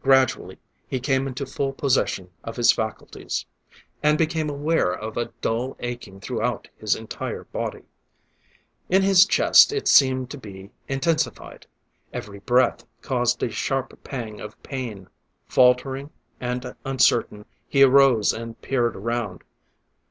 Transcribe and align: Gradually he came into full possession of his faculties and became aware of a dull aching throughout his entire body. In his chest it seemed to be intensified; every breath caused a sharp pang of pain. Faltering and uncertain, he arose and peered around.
Gradually 0.00 0.58
he 0.88 0.98
came 0.98 1.26
into 1.26 1.44
full 1.44 1.70
possession 1.74 2.30
of 2.42 2.56
his 2.56 2.72
faculties 2.72 3.44
and 4.02 4.16
became 4.16 4.48
aware 4.48 4.90
of 4.90 5.18
a 5.18 5.26
dull 5.42 5.76
aching 5.80 6.18
throughout 6.18 6.66
his 6.78 6.94
entire 6.96 7.44
body. 7.44 7.82
In 8.88 9.02
his 9.02 9.26
chest 9.26 9.74
it 9.74 9.86
seemed 9.86 10.30
to 10.30 10.38
be 10.38 10.70
intensified; 10.88 11.66
every 12.10 12.38
breath 12.38 12.86
caused 13.02 13.42
a 13.42 13.50
sharp 13.50 14.02
pang 14.02 14.40
of 14.40 14.56
pain. 14.62 15.08
Faltering 15.46 16.08
and 16.40 16.74
uncertain, 16.86 17.44
he 17.68 17.82
arose 17.82 18.32
and 18.32 18.58
peered 18.62 18.96
around. 18.96 19.44